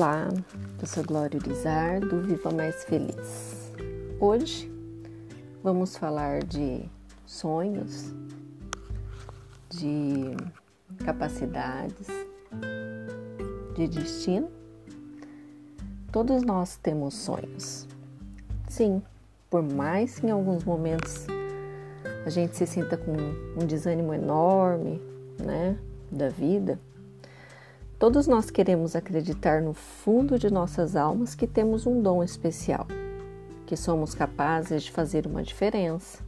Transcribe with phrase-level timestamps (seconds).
[0.00, 0.28] Olá,
[0.80, 3.70] eu sou Glória Urizar do Viva Mais Feliz.
[4.18, 4.72] Hoje
[5.62, 6.88] vamos falar de
[7.26, 8.14] sonhos,
[9.68, 10.34] de
[11.04, 12.06] capacidades,
[13.76, 14.50] de destino.
[16.10, 17.86] Todos nós temos sonhos.
[18.70, 19.02] Sim,
[19.50, 21.26] por mais que em alguns momentos
[22.24, 24.98] a gente se sinta com um desânimo enorme,
[25.38, 25.76] né,
[26.10, 26.80] da vida,
[28.00, 32.86] Todos nós queremos acreditar no fundo de nossas almas que temos um dom especial,
[33.66, 36.24] que somos capazes de fazer uma diferença,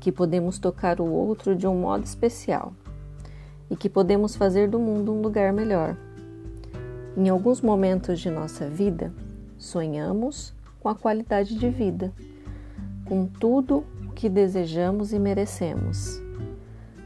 [0.00, 2.74] que podemos tocar o outro de um modo especial
[3.70, 5.96] e que podemos fazer do mundo um lugar melhor.
[7.16, 9.14] Em alguns momentos de nossa vida,
[9.56, 12.12] sonhamos com a qualidade de vida,
[13.04, 16.20] com tudo o que desejamos e merecemos.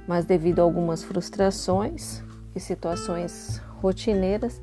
[0.08, 2.22] Mas, devido a algumas frustrações
[2.56, 4.60] e situações rotineiras,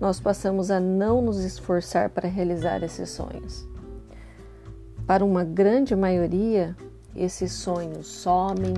[0.00, 3.66] nós passamos a não nos esforçar para realizar esses sonhos.
[5.06, 6.76] Para uma grande maioria,
[7.16, 8.74] esses sonhos somem,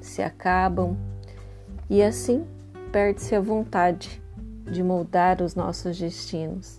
[0.00, 0.96] se acabam
[1.88, 2.44] e assim
[2.90, 4.20] perde-se a vontade
[4.64, 6.78] de moldar os nossos destinos.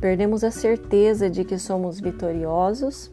[0.00, 3.10] Perdemos a certeza de que somos vitoriosos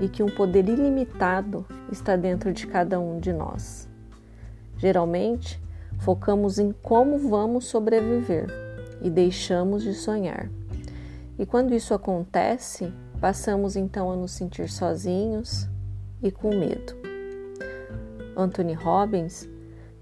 [0.00, 3.88] e que um poder ilimitado está dentro de cada um de nós.
[4.76, 5.62] Geralmente,
[6.02, 8.46] Focamos em como vamos sobreviver
[9.00, 10.50] e deixamos de sonhar.
[11.38, 15.68] E quando isso acontece, passamos então a nos sentir sozinhos
[16.20, 16.94] e com medo.
[18.36, 19.48] Anthony Robbins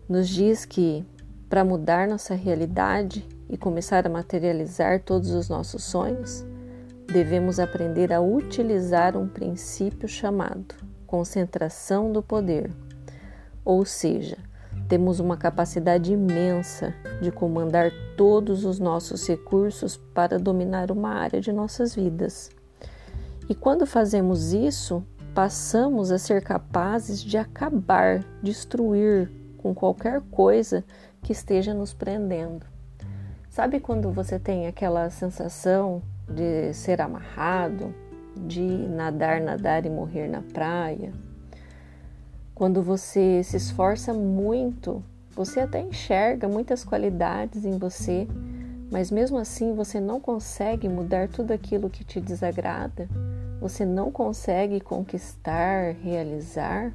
[0.08, 1.04] nos diz que
[1.50, 6.46] para mudar nossa realidade e começar a materializar todos os nossos sonhos,
[7.12, 10.74] devemos aprender a utilizar um princípio chamado
[11.06, 12.70] concentração do poder,
[13.64, 14.38] ou seja,
[14.90, 21.52] temos uma capacidade imensa de comandar todos os nossos recursos para dominar uma área de
[21.52, 22.50] nossas vidas.
[23.48, 30.84] E quando fazemos isso, passamos a ser capazes de acabar, destruir com qualquer coisa
[31.22, 32.66] que esteja nos prendendo.
[33.48, 37.94] Sabe quando você tem aquela sensação de ser amarrado,
[38.36, 41.12] de nadar, nadar e morrer na praia?
[42.60, 45.02] Quando você se esforça muito,
[45.34, 48.28] você até enxerga muitas qualidades em você,
[48.92, 53.08] mas mesmo assim você não consegue mudar tudo aquilo que te desagrada,
[53.58, 56.94] você não consegue conquistar, realizar.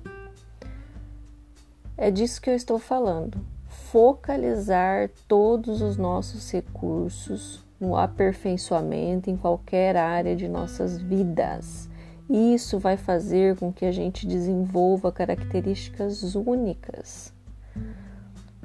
[1.97, 3.39] É disso que eu estou falando.
[3.67, 11.89] Focalizar todos os nossos recursos no aperfeiçoamento em qualquer área de nossas vidas
[12.29, 17.33] isso vai fazer com que a gente desenvolva características únicas.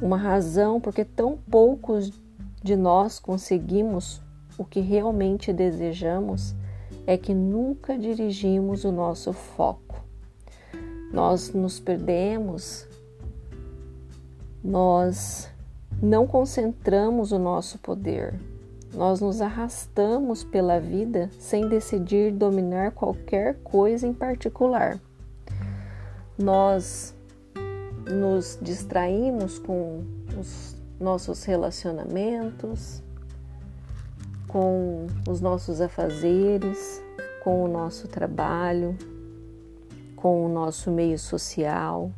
[0.00, 2.12] Uma razão porque tão poucos
[2.62, 4.22] de nós conseguimos
[4.56, 6.54] o que realmente desejamos
[7.06, 10.04] é que nunca dirigimos o nosso foco.
[11.12, 12.86] Nós nos perdemos,
[14.62, 15.50] nós
[16.02, 18.38] não concentramos o nosso poder,
[18.94, 25.00] nós nos arrastamos pela vida sem decidir dominar qualquer coisa em particular.
[26.36, 27.14] Nós
[28.10, 30.04] nos distraímos com
[30.38, 33.02] os nossos relacionamentos,
[34.48, 37.02] com os nossos afazeres,
[37.44, 38.96] com o nosso trabalho,
[40.16, 42.10] com o nosso meio social,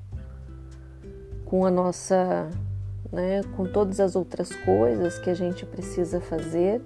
[1.44, 2.48] com a nossa
[3.12, 6.80] né, com todas as outras coisas que a gente precisa fazer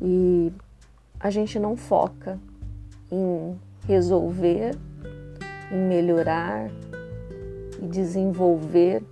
[0.00, 0.52] e
[1.20, 2.38] a gente não foca
[3.10, 3.56] em
[3.86, 4.76] resolver,
[5.70, 6.68] em melhorar
[7.80, 9.04] e desenvolver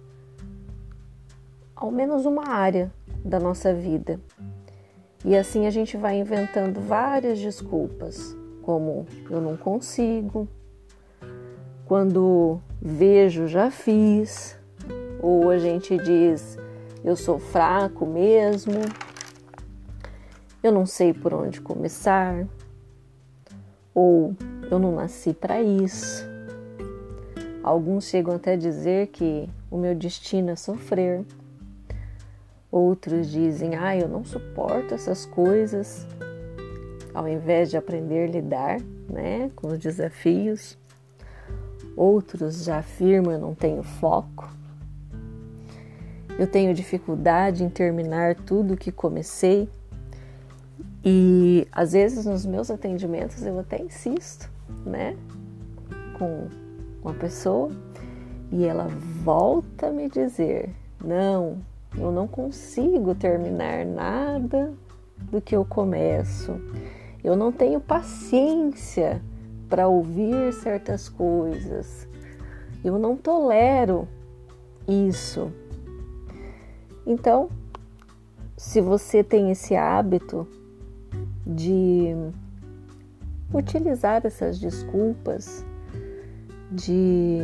[1.77, 2.93] ao menos uma área
[3.25, 4.21] da nossa vida.
[5.25, 10.49] E assim a gente vai inventando várias desculpas, como eu não consigo,
[11.85, 14.60] quando vejo já fiz,
[15.23, 16.59] ou a gente diz
[17.03, 18.81] eu sou fraco mesmo,
[20.63, 22.47] eu não sei por onde começar,
[23.95, 24.37] ou
[24.71, 26.29] eu não nasci para isso.
[27.63, 31.25] Alguns chegam até a dizer que o meu destino é sofrer.
[32.71, 36.07] Outros dizem, ah, eu não suporto essas coisas,
[37.15, 40.79] ao invés de aprender a lidar né, com os desafios.
[41.97, 44.60] Outros já afirmam, eu não tenho foco.
[46.39, 49.69] Eu tenho dificuldade em terminar tudo que comecei
[51.05, 54.51] e às vezes nos meus atendimentos eu até insisto,
[54.85, 55.17] né,
[56.19, 56.49] com
[57.03, 57.71] uma pessoa
[58.53, 58.89] e ela
[59.23, 60.71] volta a me dizer:
[61.03, 61.59] não,
[61.97, 64.73] Eu não consigo terminar nada
[65.31, 66.61] do que eu começo.
[67.23, 69.21] Eu não tenho paciência
[69.69, 72.09] para ouvir certas coisas.
[72.85, 74.09] Eu não tolero
[74.87, 75.53] isso.
[77.07, 77.49] Então,
[78.57, 80.47] se você tem esse hábito
[81.47, 82.15] de
[83.53, 85.65] utilizar essas desculpas,
[86.71, 87.41] de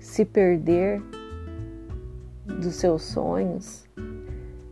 [0.00, 1.00] se perder
[2.44, 3.88] dos seus sonhos,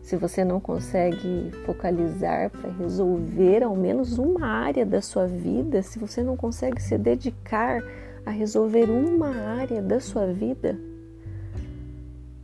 [0.02, 5.99] se você não consegue focalizar para resolver ao menos uma área da sua vida, se
[5.99, 7.82] você não consegue se dedicar
[8.25, 10.78] a resolver uma área da sua vida,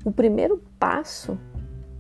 [0.04, 1.38] o primeiro passo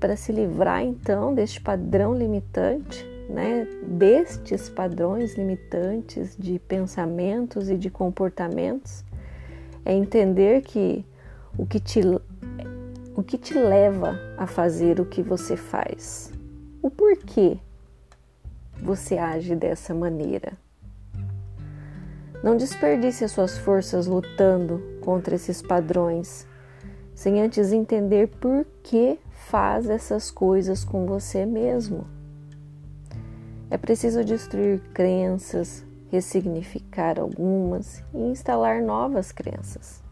[0.00, 7.88] para se livrar então deste padrão limitante, né, destes padrões limitantes de pensamentos e de
[7.88, 9.04] comportamentos,
[9.84, 11.04] é entender que
[11.56, 12.00] o que te
[13.14, 16.32] o que te leva a fazer o que você faz?
[16.80, 17.58] O porquê
[18.80, 20.54] você age dessa maneira?
[22.42, 26.46] Não desperdice as suas forças lutando contra esses padrões,
[27.14, 29.18] sem antes entender por que
[29.48, 32.06] faz essas coisas com você mesmo.
[33.70, 40.02] É preciso destruir crenças, ressignificar algumas e instalar novas crenças.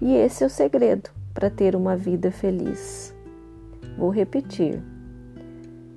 [0.00, 3.14] E esse é o segredo para ter uma vida feliz.
[3.96, 4.82] Vou repetir.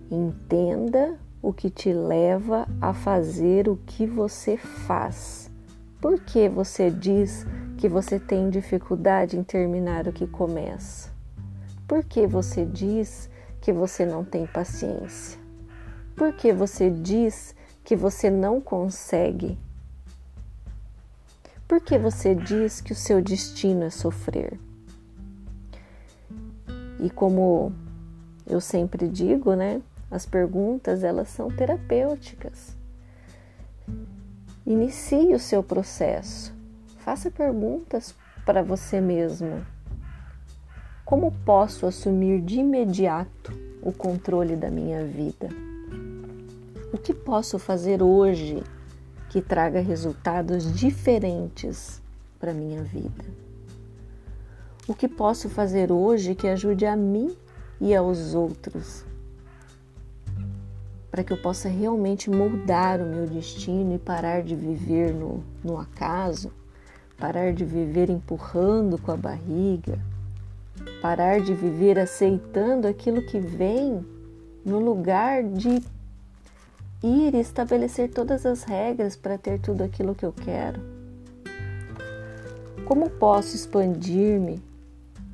[0.09, 5.51] Entenda o que te leva a fazer o que você faz.
[5.99, 7.45] Por que você diz
[7.77, 11.12] que você tem dificuldade em terminar o que começa?
[11.88, 13.29] Por que você diz
[13.62, 15.39] que você não tem paciência?
[16.15, 19.57] Por que você diz que você não consegue?
[21.68, 24.59] Por que você diz que o seu destino é sofrer?
[27.00, 27.71] E como
[28.47, 29.81] eu sempre digo, né?
[30.09, 32.75] As perguntas, elas são terapêuticas.
[34.65, 36.56] Inicie o seu processo.
[37.07, 38.13] Faça perguntas
[38.45, 39.65] para você mesmo.
[41.06, 45.48] Como posso assumir de imediato o controle da minha vida?
[46.92, 48.62] O que posso fazer hoje
[49.30, 52.01] que traga resultados diferentes
[52.38, 53.24] para minha vida?
[54.86, 57.33] O que posso fazer hoje que ajude a mim
[57.80, 59.06] e aos outros?
[61.09, 65.77] Para que eu possa realmente moldar o meu destino e parar de viver no, no
[65.77, 66.51] acaso,
[67.17, 69.99] parar de viver empurrando com a barriga,
[71.01, 74.05] parar de viver aceitando aquilo que vem
[74.63, 75.81] no lugar de
[77.03, 80.79] ir estabelecer todas as regras para ter tudo aquilo que eu quero?
[82.85, 84.61] Como posso expandir-me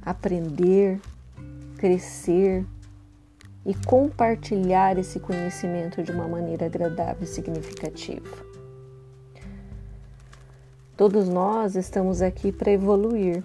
[0.06, 1.00] aprender,
[1.78, 2.66] crescer
[3.66, 8.53] e compartilhar esse conhecimento de uma maneira agradável e significativa.
[10.96, 13.44] Todos nós estamos aqui para evoluir,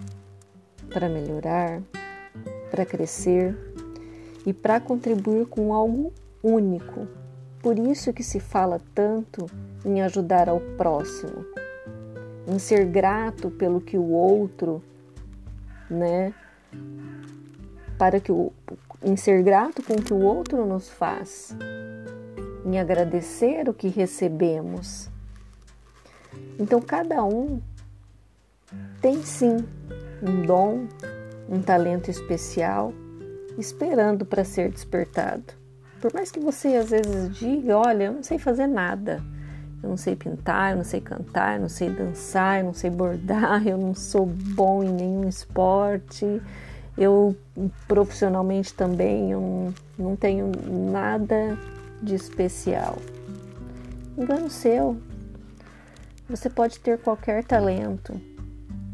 [0.93, 1.81] para melhorar,
[2.71, 3.57] para crescer
[4.45, 6.13] e para contribuir com algo
[6.43, 7.09] único.
[7.63, 9.47] Por isso que se fala tanto
[9.83, 11.43] em ajudar ao próximo,
[12.47, 14.83] em ser grato pelo que o outro,
[15.89, 16.35] né,
[17.97, 18.53] para que o,
[19.03, 21.57] em ser grato com o que o outro nos faz,
[22.63, 25.11] em agradecer o que recebemos.
[26.59, 27.61] Então cada um
[29.01, 29.65] tem sim
[30.23, 30.87] um dom,
[31.49, 32.93] um talento especial
[33.57, 35.45] esperando para ser despertado.
[36.01, 39.23] Por mais que você às vezes diga, olha, eu não sei fazer nada.
[39.83, 42.91] Eu não sei pintar, eu não sei cantar, eu não sei dançar, eu não sei
[42.91, 46.43] bordar, eu não sou bom em nenhum esporte,
[46.97, 47.37] eu
[47.87, 49.75] profissionalmente também eu não,
[50.11, 50.51] não tenho
[50.91, 51.57] nada
[52.03, 52.99] de especial.
[54.17, 54.97] Engano seu.
[56.29, 58.21] Você pode ter qualquer talento,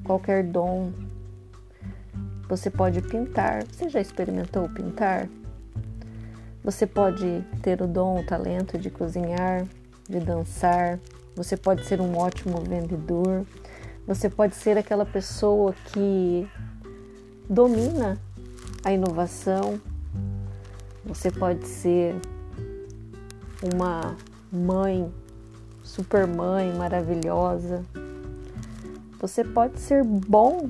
[0.04, 0.92] qualquer dom.
[2.48, 3.64] Você pode pintar.
[3.64, 5.28] Você já experimentou pintar?
[6.62, 9.66] Você pode ter o dom, o talento de cozinhar,
[10.08, 11.00] de dançar.
[11.34, 13.44] Você pode ser um ótimo vendedor.
[14.06, 16.48] Você pode ser aquela pessoa que
[17.50, 18.16] domina
[18.84, 19.80] a inovação.
[21.04, 22.14] Você pode ser
[23.74, 24.16] uma
[24.52, 25.12] mãe,
[25.84, 27.84] super mãe maravilhosa.
[29.20, 30.68] Você pode ser bom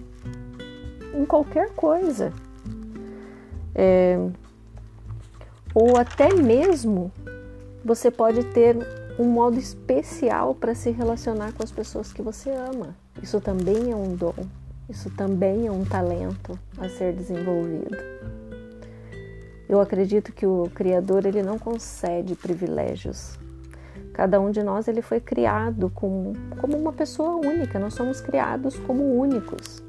[1.14, 2.32] em qualquer coisa.
[3.74, 4.18] É,
[5.74, 7.10] ou até mesmo
[7.84, 8.76] você pode ter
[9.18, 12.96] um modo especial para se relacionar com as pessoas que você ama.
[13.22, 14.34] Isso também é um dom.
[14.88, 17.96] Isso também é um talento a ser desenvolvido.
[19.68, 23.38] Eu acredito que o Criador ele não concede privilégios.
[24.14, 27.80] Cada um de nós ele foi criado com, como uma pessoa única.
[27.80, 29.82] Nós somos criados como únicos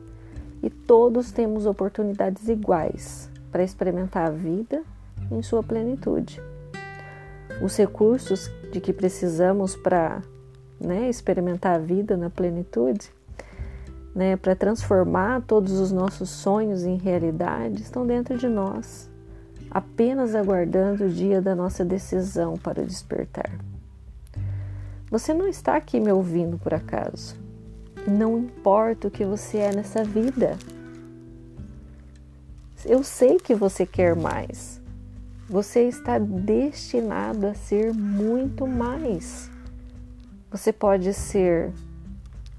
[0.63, 4.81] e todos temos oportunidades iguais para experimentar a vida
[5.31, 6.41] em sua plenitude.
[7.61, 10.23] Os recursos de que precisamos para
[10.81, 13.13] né, experimentar a vida na plenitude,
[14.15, 19.07] né, para transformar todos os nossos sonhos em realidade, estão dentro de nós,
[19.69, 23.74] apenas aguardando o dia da nossa decisão para despertar.
[25.11, 27.35] Você não está aqui me ouvindo por acaso.
[28.07, 30.57] Não importa o que você é nessa vida.
[32.83, 34.81] Eu sei que você quer mais.
[35.47, 39.49] Você está destinado a ser muito mais.
[40.49, 41.71] Você pode ser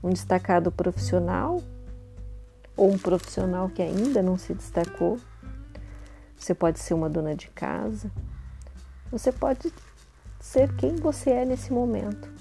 [0.02, 1.60] um destacado profissional
[2.76, 5.18] ou um profissional que ainda não se destacou.
[6.36, 8.10] Você pode ser uma dona de casa.
[9.10, 9.72] Você pode
[10.38, 12.35] ser quem você é nesse momento.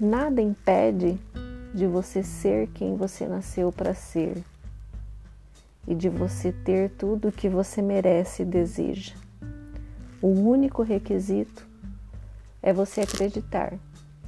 [0.00, 1.16] Nada impede
[1.72, 4.42] de você ser quem você nasceu para ser
[5.86, 9.14] e de você ter tudo o que você merece e deseja.
[10.20, 11.64] O único requisito
[12.60, 13.74] é você acreditar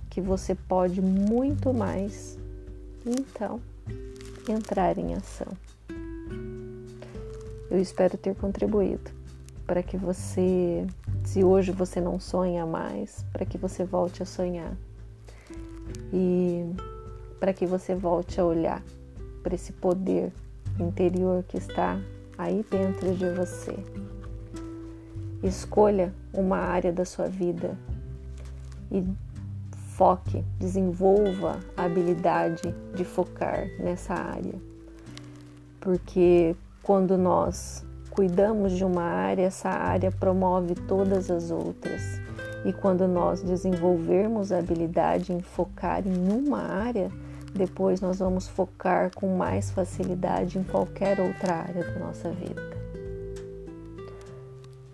[0.09, 2.39] que você pode muito mais
[3.05, 3.61] e então
[4.49, 5.49] entrar em ação.
[7.69, 9.11] Eu espero ter contribuído
[9.67, 10.87] para que você,
[11.25, 14.77] se hoje você não sonha mais, para que você volte a sonhar
[16.13, 16.65] e
[17.39, 18.83] para que você volte a olhar
[19.43, 20.33] para esse poder
[20.79, 22.01] interior que está
[22.37, 23.77] aí dentro de você.
[25.43, 27.77] Escolha uma área da sua vida
[28.91, 29.05] e
[29.97, 34.55] foque, desenvolva a habilidade de focar nessa área.
[35.81, 42.26] Porque quando nós cuidamos de uma área, essa área promove todas as outras.
[42.67, 47.13] E quando nós desenvolvermos a habilidade em focar em uma área,
[47.55, 52.61] depois nós vamos focar com mais facilidade em qualquer outra área da nossa vida.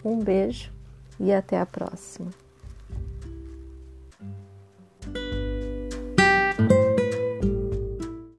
[0.04, 0.70] Um beijo
[1.18, 2.41] e até a próxima.